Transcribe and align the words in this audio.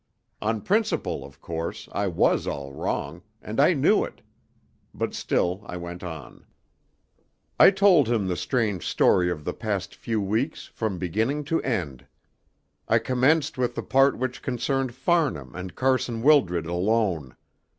On 0.41 0.61
principle, 0.61 1.23
of 1.23 1.39
course, 1.41 1.87
I 1.91 2.07
was 2.07 2.47
all 2.47 2.71
wrong, 2.73 3.21
and 3.39 3.59
I 3.59 3.75
knew 3.75 4.03
it; 4.03 4.21
but 4.95 5.13
still 5.13 5.61
I 5.63 5.77
went 5.77 6.01
on. 6.03 6.43
I 7.59 7.69
told 7.69 8.09
him 8.09 8.27
the 8.27 8.35
strange 8.35 8.83
story 8.87 9.29
of 9.29 9.45
the 9.45 9.53
past 9.53 9.93
few 9.93 10.19
weeks 10.19 10.65
from 10.65 10.97
beginning 10.97 11.43
to 11.43 11.61
end. 11.61 12.07
I 12.87 12.97
commenced 12.97 13.59
with 13.59 13.75
the 13.75 13.83
part 13.83 14.17
which 14.17 14.41
concerned 14.41 14.95
Farnham 14.95 15.55
and 15.55 15.75
Carson 15.75 16.23
Wildred 16.23 16.65
alone. 16.65 17.35